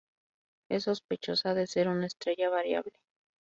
Es 0.67 0.85
sospechosa 0.85 1.53
de 1.53 1.67
ser 1.67 1.87
una 1.87 2.07
estrella 2.07 2.49
variable. 2.49 2.97